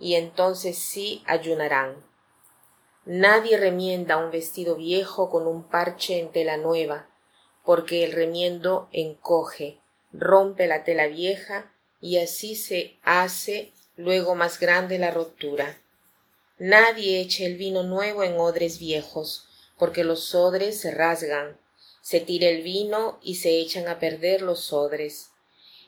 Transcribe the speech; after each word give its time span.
y 0.00 0.14
entonces 0.14 0.78
sí 0.78 1.22
ayunarán. 1.26 2.02
Nadie 3.04 3.56
remienda 3.56 4.16
un 4.16 4.30
vestido 4.30 4.76
viejo 4.76 5.30
con 5.30 5.46
un 5.46 5.62
parche 5.64 6.18
en 6.18 6.32
tela 6.32 6.56
nueva, 6.56 7.08
porque 7.64 8.04
el 8.04 8.12
remiendo 8.12 8.88
encoge, 8.92 9.78
rompe 10.12 10.66
la 10.66 10.84
tela 10.84 11.06
vieja 11.06 11.72
y 12.00 12.18
así 12.18 12.56
se 12.56 12.98
hace 13.02 13.72
luego 13.96 14.34
más 14.34 14.58
grande 14.58 14.98
la 14.98 15.10
rotura. 15.10 15.80
Nadie 16.58 17.20
eche 17.20 17.46
el 17.46 17.56
vino 17.56 17.82
nuevo 17.82 18.22
en 18.22 18.38
odres 18.38 18.78
viejos, 18.78 19.46
porque 19.78 20.04
los 20.04 20.34
odres 20.34 20.80
se 20.80 20.90
rasgan, 20.90 21.58
se 22.02 22.20
tira 22.20 22.48
el 22.48 22.62
vino 22.62 23.18
y 23.22 23.36
se 23.36 23.58
echan 23.60 23.88
a 23.88 23.98
perder 23.98 24.42
los 24.42 24.72
odres. 24.72 25.30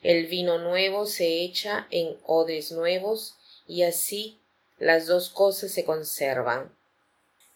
El 0.02 0.26
vino 0.26 0.58
nuevo 0.58 1.06
se 1.06 1.42
echa 1.42 1.86
en 1.90 2.18
odres 2.24 2.72
nuevos 2.72 3.36
y 3.72 3.84
así 3.84 4.38
las 4.78 5.06
dos 5.06 5.30
cosas 5.30 5.72
se 5.72 5.86
conservan. 5.86 6.70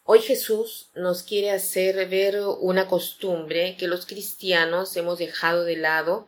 Hoy 0.03 0.19
Jesús 0.19 0.89
nos 0.95 1.21
quiere 1.21 1.51
hacer 1.51 2.09
ver 2.09 2.41
una 2.59 2.87
costumbre 2.87 3.77
que 3.77 3.87
los 3.87 4.07
cristianos 4.07 4.97
hemos 4.97 5.19
dejado 5.19 5.63
de 5.63 5.77
lado, 5.77 6.27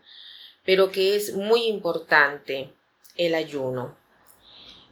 pero 0.64 0.92
que 0.92 1.16
es 1.16 1.34
muy 1.34 1.64
importante, 1.66 2.72
el 3.16 3.34
ayuno. 3.34 3.98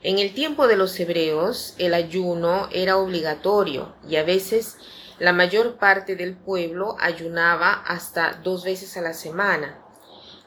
En 0.02 0.18
el 0.18 0.34
tiempo 0.34 0.68
de 0.68 0.78
los 0.78 1.00
hebreos 1.00 1.76
el 1.78 1.94
ayuno 1.94 2.68
era 2.72 2.98
obligatorio 2.98 3.96
y 4.10 4.16
a 4.16 4.24
veces 4.24 4.78
la 5.20 5.32
mayor 5.32 5.78
parte 5.78 6.16
del 6.16 6.36
pueblo 6.36 6.96
ayunaba 7.00 7.72
hasta 7.86 8.40
dos 8.44 8.64
veces 8.64 8.98
a 8.98 9.02
la 9.02 9.14
semana. 9.14 9.80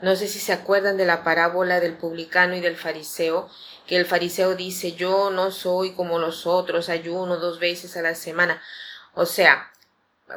No 0.03 0.17
sé 0.17 0.27
si 0.27 0.41
se 0.41 0.53
acuerdan 0.53 0.97
de 0.97 1.05
la 1.05 1.23
parábola 1.23 1.79
del 1.79 1.99
publicano 1.99 2.57
y 2.57 2.61
del 2.61 2.77
fariseo, 2.77 3.49
que 3.91 3.97
el 3.97 4.07
fariseo 4.07 4.55
dice 4.55 4.93
yo 4.93 5.31
no 5.31 5.51
soy 5.51 5.95
como 5.95 6.21
los 6.21 6.47
otros, 6.47 6.89
ayuno 6.89 7.39
dos 7.39 7.59
veces 7.59 7.97
a 7.97 8.03
la 8.03 8.15
semana. 8.15 8.63
O 9.15 9.27
sea, 9.27 9.73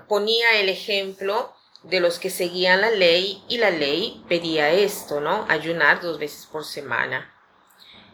ponía 0.07 0.59
el 0.59 0.69
ejemplo 0.69 1.53
de 1.83 1.99
los 1.99 2.17
que 2.17 2.31
seguían 2.31 2.81
la 2.81 2.89
ley 2.89 3.43
y 3.47 3.59
la 3.59 3.69
ley 3.69 4.25
pedía 4.27 4.71
esto, 4.71 5.21
¿no? 5.21 5.45
Ayunar 5.49 6.01
dos 6.01 6.17
veces 6.17 6.47
por 6.47 6.65
semana. 6.65 7.31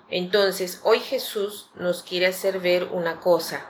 Entonces, 0.10 0.82
hoy 0.84 1.00
Jesús 1.00 1.70
nos 1.74 2.04
quiere 2.04 2.26
hacer 2.26 2.60
ver 2.60 2.90
una 2.92 3.22
cosa. 3.22 3.66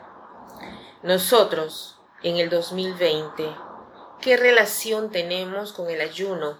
Nosotros, 1.03 1.99
en 2.23 2.37
el 2.37 2.49
2020, 2.49 3.47
¿qué 4.21 4.37
relación 4.37 5.11
tenemos 5.11 5.73
con 5.73 5.87
el 5.91 6.01
ayuno? 6.01 6.59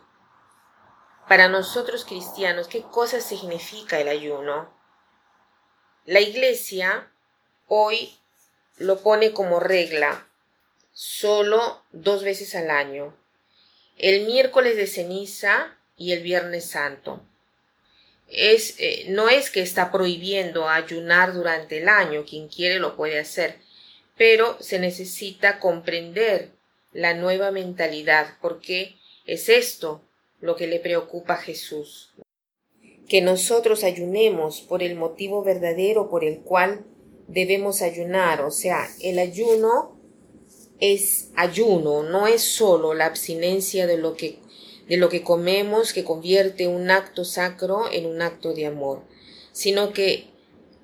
Para 1.27 1.47
nosotros 1.47 2.05
cristianos, 2.05 2.67
¿qué 2.67 2.83
cosa 2.83 3.19
significa 3.21 3.99
el 3.99 4.07
ayuno? 4.07 4.77
La 6.05 6.21
iglesia 6.21 7.11
hoy 7.67 8.13
lo 8.77 9.01
pone 9.01 9.31
como 9.31 9.59
regla 9.59 10.27
solo 10.93 11.83
dos 11.91 12.23
veces 12.23 12.55
al 12.55 12.71
año, 12.71 13.15
el 13.97 14.25
miércoles 14.25 14.75
de 14.75 14.87
ceniza 14.87 15.77
y 15.97 16.13
el 16.13 16.23
viernes 16.23 16.65
santo. 16.65 17.21
Es, 18.27 18.75
eh, 18.79 19.05
no 19.09 19.29
es 19.29 19.49
que 19.49 19.61
está 19.61 19.91
prohibiendo 19.91 20.69
ayunar 20.69 21.33
durante 21.33 21.79
el 21.79 21.89
año, 21.89 22.25
quien 22.25 22.47
quiere 22.47 22.79
lo 22.79 22.95
puede 22.95 23.19
hacer, 23.19 23.57
pero 24.17 24.57
se 24.61 24.79
necesita 24.79 25.59
comprender 25.59 26.51
la 26.91 27.13
nueva 27.13 27.51
mentalidad, 27.51 28.37
porque 28.41 28.97
es 29.25 29.49
esto 29.49 30.03
lo 30.41 30.55
que 30.55 30.67
le 30.67 30.79
preocupa 30.79 31.35
a 31.35 31.41
Jesús. 31.41 32.11
Que 33.09 33.21
nosotros 33.21 33.83
ayunemos 33.83 34.61
por 34.61 34.81
el 34.81 34.95
motivo 34.95 35.43
verdadero 35.43 36.09
por 36.09 36.23
el 36.23 36.39
cual 36.39 36.85
debemos 37.27 37.81
ayunar. 37.81 38.41
O 38.41 38.51
sea, 38.51 38.87
el 39.01 39.19
ayuno 39.19 39.99
es 40.79 41.29
ayuno, 41.35 42.03
no 42.03 42.27
es 42.27 42.41
solo 42.41 42.93
la 42.93 43.05
abstinencia 43.05 43.85
de 43.87 43.97
lo 43.97 44.15
que, 44.15 44.39
de 44.87 44.97
lo 44.97 45.09
que 45.09 45.23
comemos 45.23 45.91
que 45.91 46.03
convierte 46.03 46.67
un 46.67 46.89
acto 46.89 47.25
sacro 47.25 47.91
en 47.91 48.05
un 48.05 48.21
acto 48.21 48.53
de 48.53 48.65
amor, 48.65 49.03
sino 49.51 49.91
que 49.91 50.27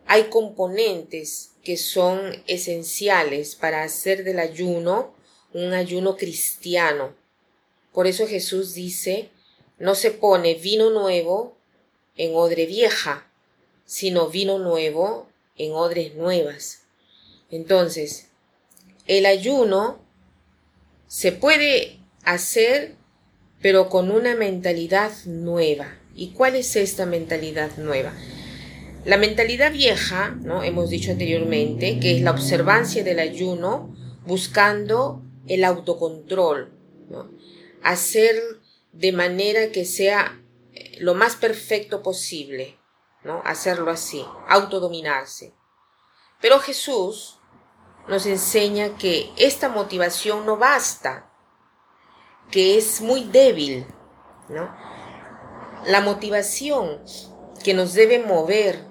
hay 0.05 0.23
componentes 0.25 1.51
que 1.63 1.77
son 1.77 2.43
esenciales 2.47 3.55
para 3.55 3.83
hacer 3.83 4.23
del 4.23 4.39
ayuno 4.39 5.13
un 5.53 5.73
ayuno 5.73 6.17
cristiano. 6.17 7.15
Por 7.93 8.07
eso 8.07 8.27
Jesús 8.27 8.73
dice, 8.73 9.29
no 9.79 9.95
se 9.95 10.11
pone 10.11 10.55
vino 10.55 10.89
nuevo 10.89 11.57
en 12.17 12.35
odre 12.35 12.65
vieja, 12.65 13.27
sino 13.85 14.29
vino 14.29 14.57
nuevo 14.59 15.27
en 15.57 15.73
odres 15.73 16.15
nuevas. 16.15 16.83
Entonces, 17.51 18.27
el 19.07 19.25
ayuno 19.25 19.99
se 21.07 21.31
puede 21.31 21.99
hacer, 22.23 22.95
pero 23.61 23.89
con 23.89 24.11
una 24.11 24.35
mentalidad 24.35 25.11
nueva. 25.25 25.97
¿Y 26.15 26.29
cuál 26.29 26.55
es 26.55 26.75
esta 26.75 27.05
mentalidad 27.05 27.77
nueva? 27.77 28.13
La 29.05 29.17
mentalidad 29.17 29.71
vieja, 29.71 30.35
¿no? 30.41 30.63
Hemos 30.63 30.89
dicho 30.89 31.11
anteriormente, 31.11 31.99
que 31.99 32.15
es 32.15 32.21
la 32.21 32.31
observancia 32.31 33.03
del 33.03 33.19
ayuno 33.19 33.95
buscando 34.25 35.21
el 35.47 35.63
autocontrol. 35.63 36.71
Hacer 37.83 38.35
de 38.93 39.11
manera 39.11 39.71
que 39.71 39.85
sea 39.85 40.41
lo 40.99 41.13
más 41.13 41.35
perfecto 41.35 42.01
posible, 42.01 42.77
¿no? 43.23 43.41
Hacerlo 43.45 43.91
así, 43.91 44.25
autodominarse. 44.47 45.53
Pero 46.41 46.59
Jesús 46.59 47.39
nos 48.07 48.25
enseña 48.25 48.97
que 48.97 49.31
esta 49.37 49.69
motivación 49.69 50.45
no 50.45 50.57
basta, 50.57 51.31
que 52.51 52.77
es 52.77 53.01
muy 53.01 53.23
débil, 53.23 53.85
¿no? 54.49 54.75
La 55.85 56.01
motivación 56.01 57.03
que 57.63 57.73
nos 57.73 57.93
debe 57.93 58.19
mover 58.19 58.85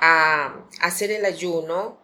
a 0.00 0.66
hacer 0.80 1.10
el 1.10 1.24
ayuno 1.24 2.00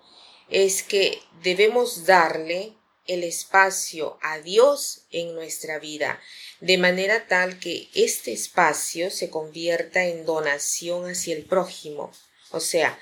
es 0.48 0.82
que 0.82 1.22
debemos 1.42 2.04
darle 2.04 2.76
el 3.06 3.24
espacio 3.24 4.18
a 4.22 4.38
Dios 4.38 5.02
en 5.10 5.34
nuestra 5.34 5.78
vida, 5.78 6.20
de 6.60 6.78
manera 6.78 7.26
tal 7.26 7.58
que 7.58 7.88
este 7.94 8.32
espacio 8.32 9.10
se 9.10 9.30
convierta 9.30 10.04
en 10.04 10.24
donación 10.24 11.10
hacia 11.10 11.34
el 11.34 11.44
prójimo. 11.44 12.12
O 12.50 12.60
sea, 12.60 12.98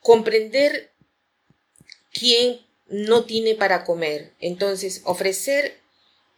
comprender 0.00 0.92
quién 2.12 2.66
no 2.86 3.24
tiene 3.24 3.54
para 3.54 3.84
comer. 3.84 4.32
Entonces, 4.40 5.02
ofrecer 5.04 5.78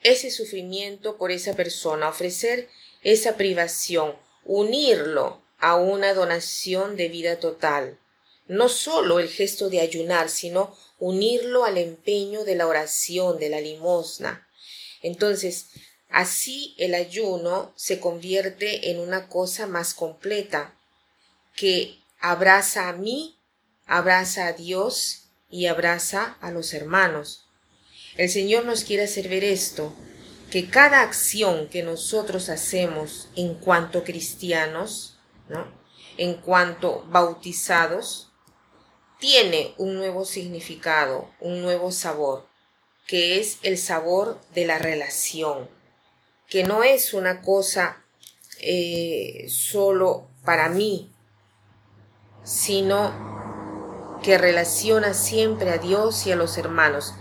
ese 0.03 0.31
sufrimiento 0.31 1.17
por 1.17 1.31
esa 1.31 1.55
persona, 1.55 2.09
ofrecer 2.09 2.69
esa 3.03 3.37
privación, 3.37 4.17
unirlo 4.45 5.41
a 5.59 5.77
una 5.77 6.13
donación 6.13 6.97
de 6.97 7.09
vida 7.09 7.39
total 7.39 7.99
no 8.49 8.69
solo 8.69 9.19
el 9.19 9.29
gesto 9.29 9.71
de 9.71 9.81
ayunar, 9.81 10.29
sino 10.29 10.77
unirlo 10.99 11.65
al 11.65 11.79
empeño 11.79 12.45
de 12.45 12.55
la 12.55 12.67
oración, 12.67 13.39
de 13.39 13.49
la 13.49 13.61
limosna. 13.61 14.47
Entonces, 15.03 15.67
así 16.09 16.75
el 16.79 16.95
ayuno 16.95 17.73
se 17.77 17.99
convierte 17.99 18.91
en 18.91 19.01
una 19.01 19.29
cosa 19.29 19.67
más 19.67 19.95
completa, 19.95 20.77
que 21.55 21.99
abraza 22.21 22.89
a 22.89 22.93
mí, 22.93 23.39
abraza 23.87 24.47
a 24.47 24.53
Dios 24.53 25.25
y 25.51 25.67
abraza 25.67 26.37
a 26.41 26.51
los 26.51 26.73
hermanos. 26.73 27.47
El 28.17 28.29
Señor 28.29 28.65
nos 28.65 28.85
quiere 28.85 29.05
hacer 29.05 29.29
ver 29.29 29.45
esto, 29.45 29.95
que 30.51 30.69
cada 30.69 31.01
acción 31.01 31.69
que 31.69 31.83
nosotros 31.83 32.49
hacemos 32.49 33.29
en 33.37 33.55
cuanto 33.55 34.05
cristianos, 34.05 35.17
en 36.19 36.35
cuanto 36.35 37.05
bautizados, 37.09 38.32
tiene 39.23 39.73
un 39.79 39.95
nuevo 39.95 40.25
significado, 40.25 41.29
un 41.39 41.63
nuevo 41.63 41.93
sabor, 41.93 42.45
que 43.07 43.39
es 43.39 43.61
el 43.63 43.79
sabor 43.79 44.41
de 44.53 44.67
la 44.67 44.79
relación, 44.79 45.71
que 46.49 46.65
no 46.65 46.83
es 46.83 47.15
una 47.15 47.41
cosa 47.41 48.03
eh, 48.59 49.47
solo 49.49 50.27
para 50.45 50.69
mí, 50.71 51.09
sino 52.43 54.19
que 54.25 54.39
relaciona 54.39 55.15
siempre 55.15 55.71
a 55.71 55.79
Dios 55.79 56.27
y 56.27 56.33
a 56.33 56.37
los 56.37 56.59
hermanos. 56.59 57.15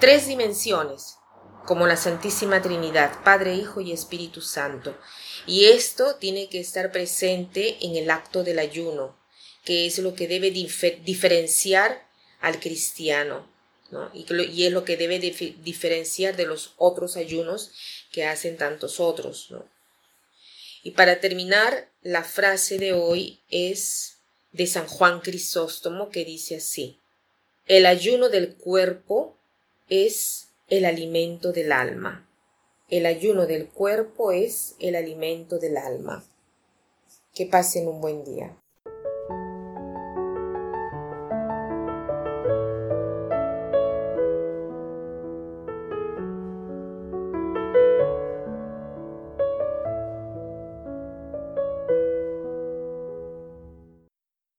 Tres 0.00 0.26
dimensiones, 0.26 1.16
como 1.64 1.86
la 1.86 1.96
Santísima 1.96 2.60
Trinidad, 2.60 3.10
Padre, 3.24 3.54
Hijo 3.54 3.80
y 3.80 3.92
Espíritu 3.92 4.42
Santo. 4.42 4.98
Y 5.46 5.64
esto 5.64 6.16
tiene 6.16 6.50
que 6.50 6.60
estar 6.60 6.92
presente 6.92 7.78
en 7.80 7.96
el 7.96 8.10
acto 8.10 8.44
del 8.44 8.58
ayuno, 8.58 9.16
que 9.64 9.86
es 9.86 9.98
lo 9.98 10.14
que 10.14 10.28
debe 10.28 10.50
diferenciar 10.50 12.06
al 12.40 12.60
cristiano. 12.60 13.46
Y, 14.12 14.64
es 14.64 14.72
lo 14.72 14.84
que 14.84 14.96
debe 14.96 15.18
diferenciar 15.18 16.36
de 16.36 16.46
los 16.46 16.74
otros 16.76 17.16
ayunos 17.16 17.72
que 18.12 18.24
hacen 18.24 18.56
tantos 18.56 19.00
otros. 19.00 19.48
Y 20.82 20.92
para 20.92 21.20
terminar, 21.20 21.90
la 22.02 22.22
frase 22.22 22.78
de 22.78 22.92
hoy 22.92 23.40
es 23.50 24.18
de 24.52 24.66
San 24.66 24.86
Juan 24.86 25.20
Crisóstomo 25.20 26.10
que 26.10 26.24
dice 26.24 26.56
así, 26.56 26.98
el 27.66 27.86
ayuno 27.86 28.28
del 28.28 28.54
cuerpo 28.54 29.36
es 29.88 30.48
el 30.68 30.84
alimento 30.84 31.52
del 31.52 31.72
alma. 31.72 32.26
El 32.90 33.04
ayuno 33.04 33.46
del 33.46 33.68
cuerpo 33.68 34.32
es 34.32 34.74
el 34.80 34.96
alimento 34.96 35.58
del 35.58 35.76
alma. 35.76 36.24
Que 37.34 37.46
pasen 37.46 37.86
un 37.86 38.00
buen 38.00 38.24
día. 38.24 38.56